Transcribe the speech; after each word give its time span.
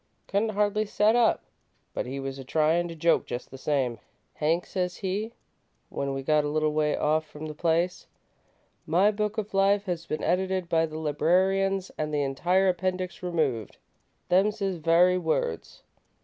Couldn't 0.25 0.49
hardly 0.49 0.83
set 0.83 1.15
up, 1.15 1.43
but 1.93 2.07
he 2.07 2.19
was 2.19 2.39
a 2.39 2.43
tryin' 2.43 2.87
to 2.87 2.95
joke 2.95 3.27
just 3.27 3.51
the 3.51 3.55
same. 3.59 3.99
'Hank,' 4.33 4.65
says 4.65 4.95
he, 4.97 5.31
when 5.89 6.11
we 6.15 6.23
got 6.23 6.43
a 6.43 6.49
little 6.49 6.73
way 6.73 6.97
off 6.97 7.23
from 7.27 7.45
the 7.45 7.53
place, 7.53 8.07
'my 8.87 9.11
book 9.11 9.37
of 9.37 9.53
life 9.53 9.85
has 9.85 10.07
been 10.07 10.23
edited 10.23 10.67
by 10.67 10.87
the 10.87 10.97
librarians 10.97 11.91
an' 11.99 12.09
the 12.09 12.23
entire 12.23 12.67
appendix 12.67 13.21
removed.' 13.21 13.77
Them's 14.27 14.57
his 14.57 14.77
very 14.77 15.19
words. 15.19 15.83